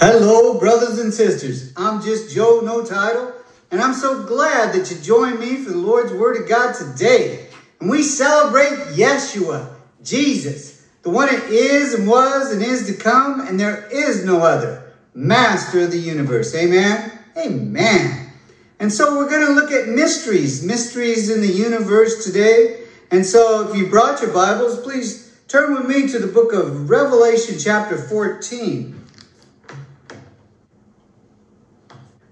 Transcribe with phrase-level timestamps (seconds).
[0.00, 1.72] Hello, brothers and sisters.
[1.76, 3.32] I'm just Joe, no title,
[3.72, 7.48] and I'm so glad that you joined me for the Lord's Word of God today.
[7.80, 9.74] And we celebrate Yeshua,
[10.04, 14.38] Jesus, the one that is and was and is to come, and there is no
[14.38, 16.54] other, Master of the universe.
[16.54, 17.10] Amen?
[17.36, 18.30] Amen.
[18.78, 22.84] And so we're going to look at mysteries, mysteries in the universe today.
[23.10, 26.88] And so if you brought your Bibles, please turn with me to the book of
[26.88, 28.97] Revelation, chapter 14.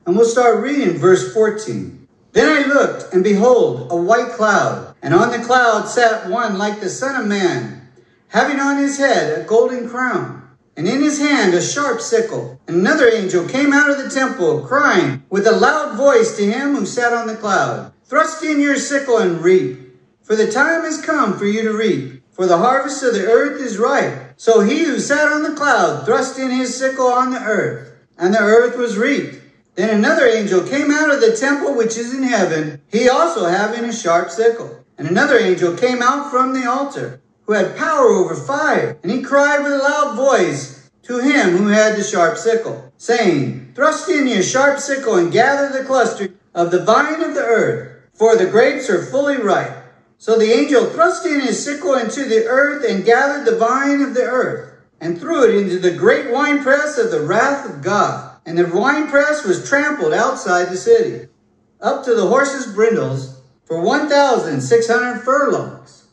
[0.06, 2.06] And we'll start reading verse 14.
[2.30, 6.78] Then I looked, and behold, a white cloud, and on the cloud sat one like
[6.78, 7.88] the Son of Man,
[8.28, 12.60] having on his head a golden crown, and in his hand a sharp sickle.
[12.68, 16.86] Another angel came out of the temple, crying with a loud voice to him who
[16.86, 19.76] sat on the cloud, Thrust in your sickle and reap,
[20.22, 23.60] for the time has come for you to reap, for the harvest of the earth
[23.60, 24.34] is ripe.
[24.36, 28.32] So he who sat on the cloud thrust in his sickle on the earth, and
[28.32, 29.42] the earth was reaped.
[29.76, 33.84] Then another angel came out of the temple which is in heaven, he also having
[33.84, 34.84] a sharp sickle.
[34.96, 38.98] And another angel came out from the altar, who had power over fire.
[39.02, 43.72] And he cried with a loud voice to him who had the sharp sickle, saying,
[43.74, 48.08] Thrust in your sharp sickle and gather the cluster of the vine of the earth,
[48.14, 49.76] for the grapes are fully ripe.
[50.16, 54.14] So the angel thrust in his sickle into the earth and gathered the vine of
[54.14, 58.25] the earth, and threw it into the great winepress of the wrath of God.
[58.46, 61.28] And the winepress was trampled outside the city,
[61.80, 66.04] up to the horses' brindles, for 1,600 furlongs.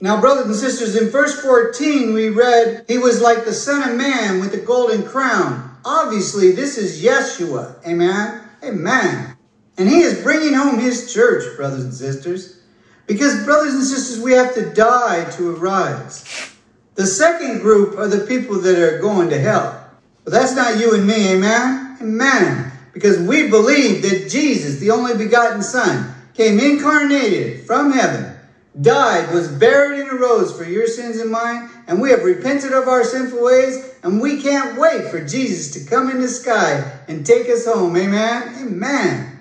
[0.00, 3.96] Now, brothers and sisters, in verse 14 we read, He was like the Son of
[3.96, 5.78] Man with a golden crown.
[5.84, 7.76] Obviously, this is Yeshua.
[7.86, 8.42] Amen?
[8.64, 9.36] Amen.
[9.78, 12.60] And He is bringing home His church, brothers and sisters.
[13.06, 16.50] Because, brothers and sisters, we have to die to arise.
[16.96, 19.83] The second group are the people that are going to hell.
[20.24, 21.98] But that's not you and me, amen?
[22.00, 22.72] Amen.
[22.92, 28.34] Because we believe that Jesus, the only begotten Son, came incarnated from heaven,
[28.80, 32.88] died, was buried, and arose for your sins and mine, and we have repented of
[32.88, 37.24] our sinful ways, and we can't wait for Jesus to come in the sky and
[37.24, 38.54] take us home, amen?
[38.62, 39.38] Amen.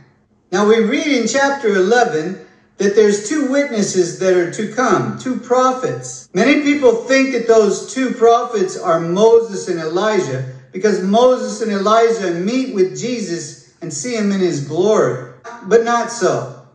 [0.52, 2.46] Now we read in chapter 11
[2.78, 6.30] that there's two witnesses that are to come, two prophets.
[6.34, 12.34] Many people think that those two prophets are Moses and Elijah, because Moses and Elijah
[12.34, 15.34] meet with Jesus and see him in his glory.
[15.66, 16.66] But not so.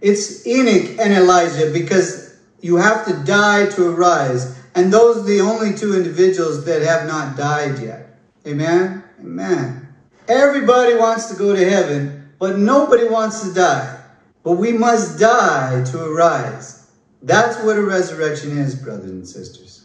[0.00, 4.58] It's Enoch and Elijah because you have to die to arise.
[4.74, 8.18] And those are the only two individuals that have not died yet.
[8.46, 9.04] Amen?
[9.20, 9.88] Amen.
[10.28, 14.00] Everybody wants to go to heaven, but nobody wants to die.
[14.42, 16.90] But we must die to arise.
[17.22, 19.84] That's what a resurrection is, brothers and sisters.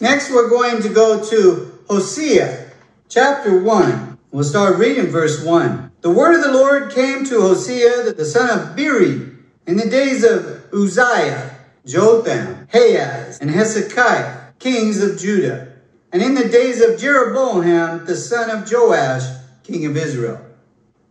[0.00, 2.70] Next, we're going to go to Hosea
[3.08, 4.18] chapter 1.
[4.30, 5.90] We'll start reading verse 1.
[6.02, 9.30] The word of the Lord came to Hosea, the son of Beeri,
[9.66, 11.56] in the days of Uzziah,
[11.86, 15.68] Jotham, Ahaz, and Hezekiah, kings of Judah,
[16.12, 19.22] and in the days of Jeroboam, the son of Joash,
[19.62, 20.44] king of Israel.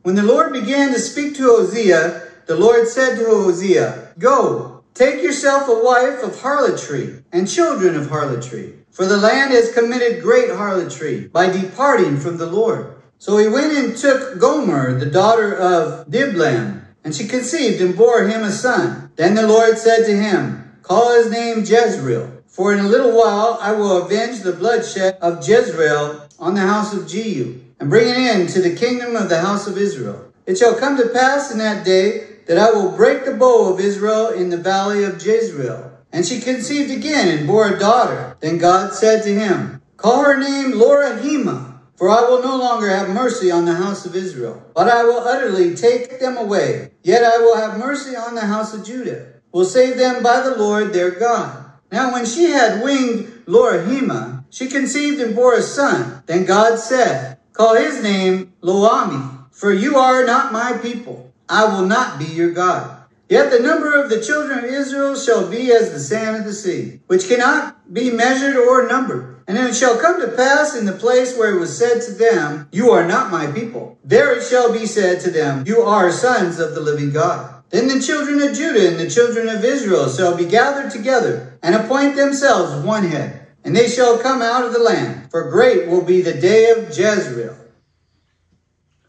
[0.04, 5.24] When the Lord began to speak to Hosea, the Lord said to Hosea, Go, take
[5.24, 10.50] yourself a wife of harlotry and children of harlotry for the land has committed great
[10.50, 12.96] harlotry by departing from the Lord.
[13.20, 18.28] So he went and took Gomer, the daughter of Diblaim, and she conceived and bore
[18.28, 19.12] him a son.
[19.16, 23.60] Then the Lord said to him, Call his name Jezreel, for in a little while
[23.62, 28.18] I will avenge the bloodshed of Jezreel on the house of Jehu, and bring it
[28.18, 30.34] end to the kingdom of the house of Israel.
[30.48, 33.80] It shall come to pass in that day that I will break the bow of
[33.80, 38.36] Israel in the valley of Jezreel and she conceived again and bore a daughter.
[38.40, 43.12] Then God said to him, Call her name Lo-ruhamah, for I will no longer have
[43.12, 46.90] mercy on the house of Israel, but I will utterly take them away.
[47.04, 50.58] Yet I will have mercy on the house of Judah, will save them by the
[50.58, 51.64] Lord their God.
[51.92, 56.24] Now when she had winged Lo-ruhamah, she conceived and bore a son.
[56.26, 61.32] Then God said, Call his name Lo-ammi, for you are not my people.
[61.48, 62.97] I will not be your God.
[63.30, 66.54] Yet the number of the children of Israel shall be as the sand of the
[66.54, 69.44] sea, which cannot be measured or numbered.
[69.48, 72.68] And it shall come to pass in the place where it was said to them,
[72.72, 73.98] You are not my people.
[74.04, 77.64] There it shall be said to them, You are sons of the living God.
[77.70, 81.76] Then the children of Judah and the children of Israel shall be gathered together, and
[81.76, 83.48] appoint themselves one head.
[83.64, 86.98] And they shall come out of the land, for great will be the day of
[86.98, 87.58] Jezreel.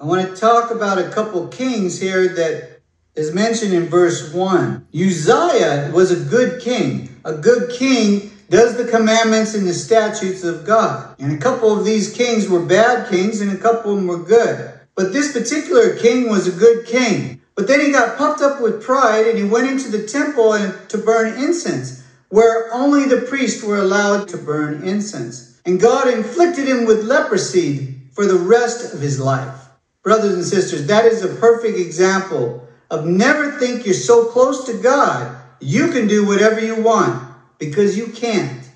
[0.01, 2.78] I want to talk about a couple kings here that
[3.19, 4.87] is mentioned in verse 1.
[4.95, 10.65] Uzziah was a good king, a good king does the commandments and the statutes of
[10.65, 11.17] God.
[11.19, 14.23] And a couple of these kings were bad kings and a couple of them were
[14.23, 14.73] good.
[14.95, 17.43] But this particular king was a good king.
[17.55, 20.89] But then he got puffed up with pride and he went into the temple and
[20.89, 25.61] to burn incense, where only the priests were allowed to burn incense.
[25.67, 29.69] And God inflicted him with leprosy for the rest of his life.
[30.03, 34.81] Brothers and sisters, that is a perfect example of never think you're so close to
[34.83, 37.23] God, you can do whatever you want
[37.59, 38.69] because you can't.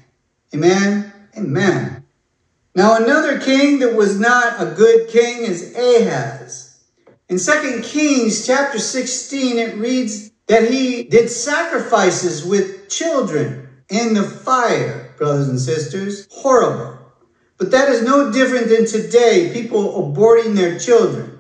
[0.55, 1.13] Amen?
[1.37, 2.05] Amen.
[2.75, 6.85] Now, another king that was not a good king is Ahaz.
[7.29, 14.23] In 2 Kings chapter 16, it reads that he did sacrifices with children in the
[14.23, 16.27] fire, brothers and sisters.
[16.31, 16.99] Horrible.
[17.59, 21.32] But that is no different than today, people aborting their children.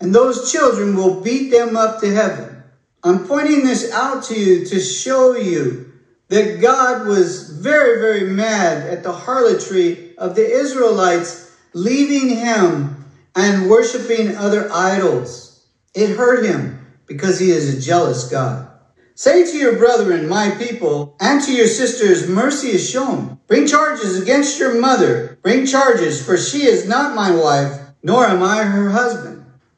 [0.00, 2.62] And those children will beat them up to heaven.
[3.02, 5.92] I'm pointing this out to you to show you
[6.28, 13.04] that God was very, very mad at the harlotry of the Israelites leaving him
[13.36, 15.66] and worshiping other idols.
[15.94, 18.68] It hurt him because he is a jealous God.
[19.16, 23.38] Say to your brethren, my people, and to your sisters, mercy is shown.
[23.46, 25.38] Bring charges against your mother.
[25.42, 29.33] Bring charges, for she is not my wife, nor am I her husband.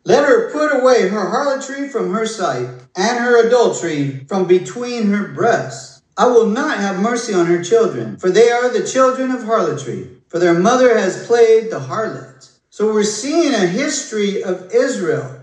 [0.07, 5.27] Let her put away her harlotry from her sight, and her adultery from between her
[5.27, 6.01] breasts.
[6.17, 10.09] I will not have mercy on her children, for they are the children of harlotry,
[10.29, 12.49] for their mother has played the harlot.
[12.71, 15.41] So we're seeing a history of Israel.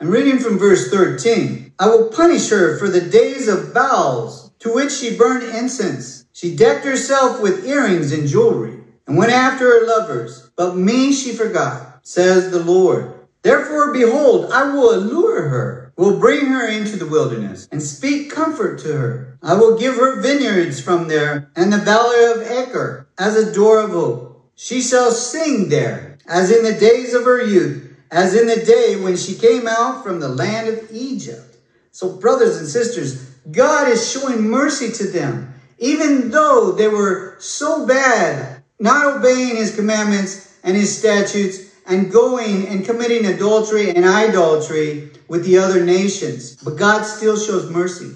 [0.00, 1.72] I'm reading from verse 13.
[1.78, 6.26] I will punish her for the days of Baals, to which she burned incense.
[6.32, 10.50] She decked herself with earrings and jewelry, and went after her lovers.
[10.56, 13.21] But me she forgot, says the Lord.
[13.42, 18.78] Therefore, behold, I will allure her will bring her into the wilderness and speak comfort
[18.80, 19.38] to her.
[19.42, 23.80] I will give her vineyards from there and the valley of Achor as a door
[23.80, 24.36] of.
[24.54, 28.96] She shall sing there as in the days of her youth, as in the day
[28.96, 31.56] when she came out from the land of Egypt.
[31.90, 37.86] So, brothers and sisters, God is showing mercy to them, even though they were so
[37.86, 45.10] bad, not obeying his commandments and his statutes and going and committing adultery and idolatry
[45.28, 46.56] with the other nations.
[46.56, 48.12] But God still shows mercy.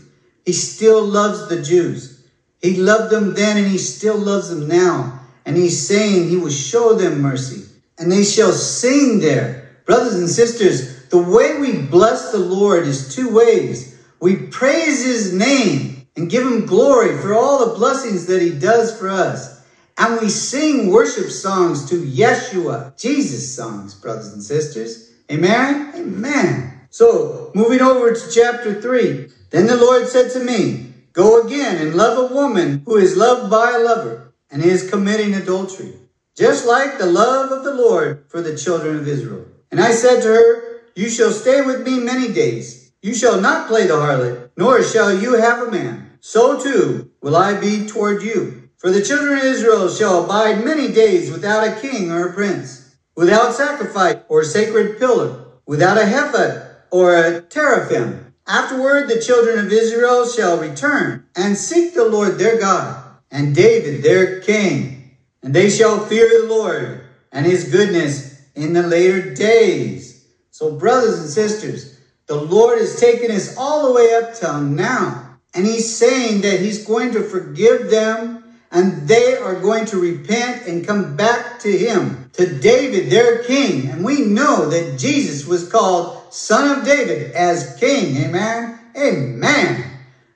[0.46, 2.26] He still loves the Jews.
[2.62, 5.20] He loved them then and he still loves them now.
[5.44, 7.64] And he's saying he will show them mercy.
[7.98, 9.78] And they shall sing there.
[9.84, 14.02] Brothers and sisters, the way we bless the Lord is two ways.
[14.20, 18.98] We praise his name and give him glory for all the blessings that he does
[18.98, 19.55] for us.
[19.98, 25.12] And we sing worship songs to Yeshua, Jesus songs, brothers and sisters.
[25.30, 25.92] Amen?
[25.94, 26.80] Amen.
[26.90, 29.28] So, moving over to chapter 3.
[29.50, 33.50] Then the Lord said to me, Go again and love a woman who is loved
[33.50, 35.94] by a lover and is committing adultery,
[36.36, 39.46] just like the love of the Lord for the children of Israel.
[39.70, 42.92] And I said to her, You shall stay with me many days.
[43.00, 46.18] You shall not play the harlot, nor shall you have a man.
[46.20, 48.65] So too will I be toward you.
[48.78, 52.94] For the children of Israel shall abide many days without a king or a prince,
[53.16, 58.34] without sacrifice or sacred pillar, without a ephod or a teraphim.
[58.46, 64.02] Afterward, the children of Israel shall return and seek the Lord their God and David
[64.02, 65.16] their king.
[65.42, 67.00] And they shall fear the Lord
[67.32, 70.26] and his goodness in the later days.
[70.50, 75.38] So, brothers and sisters, the Lord has taken us all the way up till now.
[75.54, 80.66] And he's saying that he's going to forgive them and they are going to repent
[80.66, 83.88] and come back to him, to David, their king.
[83.88, 88.16] And we know that Jesus was called Son of David as king.
[88.16, 88.78] Amen.
[88.96, 89.84] Amen.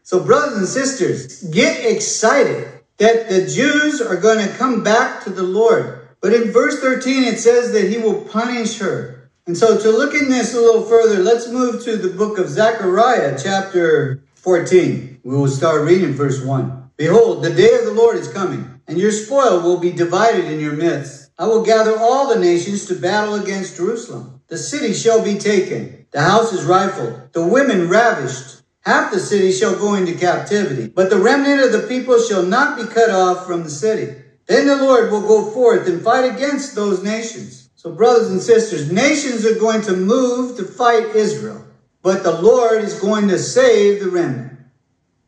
[0.03, 2.69] So, brothers and sisters, get excited
[2.99, 6.09] that the Jews are going to come back to the Lord.
[6.21, 9.31] But in verse 13, it says that he will punish her.
[9.47, 12.49] And so, to look in this a little further, let's move to the book of
[12.49, 15.21] Zechariah, chapter 14.
[15.25, 16.80] We will start reading verse 1.
[17.01, 20.61] Behold, the day of the Lord is coming, and your spoil will be divided in
[20.61, 21.31] your midst.
[21.39, 24.43] I will gather all the nations to battle against Jerusalem.
[24.49, 28.61] The city shall be taken, the houses rifled, the women ravished.
[28.83, 32.77] Half the city shall go into captivity, but the remnant of the people shall not
[32.77, 34.23] be cut off from the city.
[34.45, 37.71] Then the Lord will go forth and fight against those nations.
[37.77, 41.65] So, brothers and sisters, nations are going to move to fight Israel,
[42.03, 44.50] but the Lord is going to save the remnant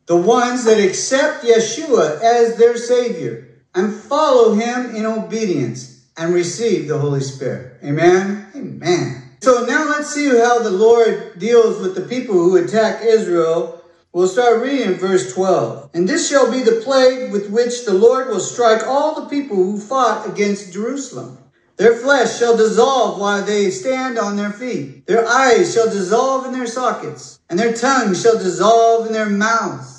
[0.05, 6.87] the ones that accept Yeshua as their Savior and follow Him in obedience and receive
[6.87, 7.77] the Holy Spirit.
[7.83, 8.47] Amen?
[8.55, 9.23] Amen.
[9.41, 13.83] So now let's see how the Lord deals with the people who attack Israel
[14.13, 15.89] We'll start reading verse 12.
[15.95, 19.55] And this shall be the plague with which the Lord will strike all the people
[19.55, 21.39] who fought against Jerusalem.
[21.77, 25.07] Their flesh shall dissolve while they stand on their feet.
[25.07, 29.92] Their eyes shall dissolve in their sockets, and their tongues shall dissolve in their mouths.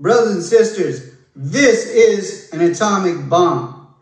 [0.00, 3.94] Brothers and sisters, this is an atomic bomb.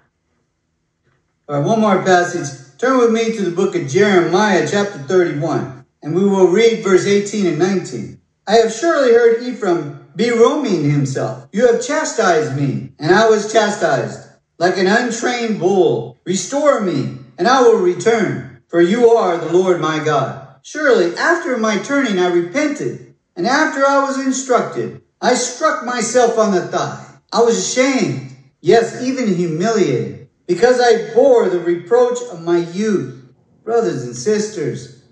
[1.48, 2.78] All right, one more passage.
[2.78, 7.04] Turn with me to the book of Jeremiah, chapter 31, and we will read verse
[7.04, 8.20] 18 and 19.
[8.46, 11.48] I have surely heard Ephraim beroaming himself.
[11.50, 14.20] You have chastised me, and I was chastised
[14.56, 16.16] like an untrained bull.
[16.24, 20.60] Restore me, and I will return, for you are the Lord my God.
[20.62, 26.52] Surely after my turning I repented, and after I was instructed, I struck myself on
[26.52, 27.04] the thigh.
[27.32, 33.28] I was ashamed, yes, even humiliated, because I bore the reproach of my youth.
[33.64, 35.02] Brothers and sisters,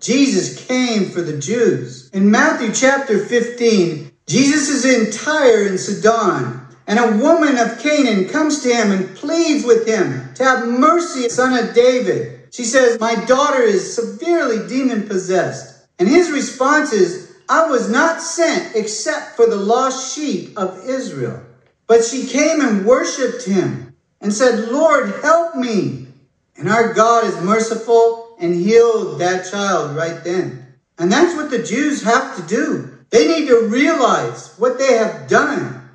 [0.00, 2.08] Jesus came for the Jews.
[2.10, 8.28] In Matthew chapter 15, Jesus is in Tyre and Sidon, and a woman of Canaan
[8.28, 12.48] comes to him and pleads with him to have mercy, son of David.
[12.52, 15.88] She says, My daughter is severely demon possessed.
[15.98, 21.42] And his response is, I was not sent except for the lost sheep of Israel.
[21.86, 26.08] But she came and worshiped him and said, Lord, help me.
[26.56, 30.74] And our God is merciful and healed that child right then.
[30.98, 32.98] And that's what the Jews have to do.
[33.10, 35.88] They need to realize what they have done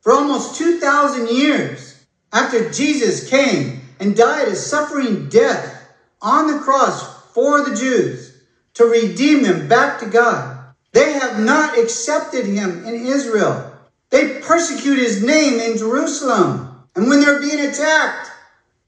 [0.00, 5.90] for almost 2,000 years after Jesus came and died a suffering death
[6.22, 8.42] on the cross for the Jews
[8.74, 10.57] to redeem them back to God.
[10.98, 13.72] They have not accepted him in Israel.
[14.10, 16.88] They persecute his name in Jerusalem.
[16.96, 18.28] And when they're being attacked,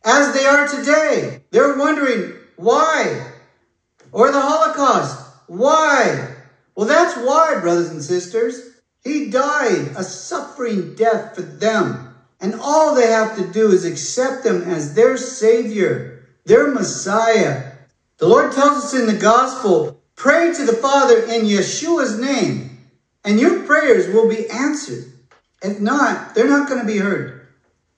[0.05, 3.31] as they are today, they're wondering why?
[4.11, 6.35] Or the Holocaust, why?
[6.75, 8.81] Well, that's why, brothers and sisters.
[9.05, 12.17] He died a suffering death for them.
[12.41, 17.71] And all they have to do is accept him as their Savior, their Messiah.
[18.19, 22.79] The Lord tells us in the gospel, pray to the Father in Yeshua's name,
[23.25, 25.11] and your prayers will be answered.
[25.63, 27.49] If not, they're not going to be heard.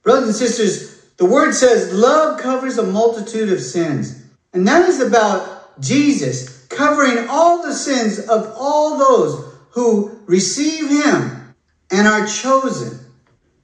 [0.04, 4.24] Brothers and sisters, the word says love covers a multitude of sins.
[4.52, 11.54] And that is about Jesus covering all the sins of all those who receive him
[11.90, 13.00] and are chosen.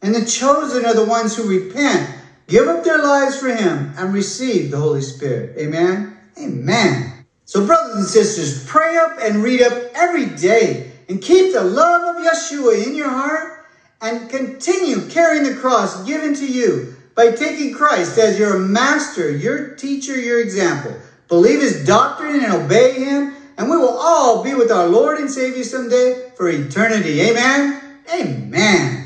[0.03, 2.11] And the chosen are the ones who repent,
[2.49, 5.57] give up their lives for him, and receive the Holy Spirit.
[5.59, 6.19] Amen?
[6.37, 7.08] Amen.
[7.49, 12.14] So, brothers and sisters, pray up and read up every day and keep the love
[12.14, 13.64] of Yeshua in your heart
[14.02, 19.76] and continue carrying the cross given to you by taking Christ as your master, your
[19.76, 20.95] teacher, your example.
[21.28, 25.31] Believe his doctrine and obey him and we will all be with our Lord and
[25.31, 27.23] Savior someday for eternity.
[27.23, 27.83] Amen.
[28.12, 28.98] Amen.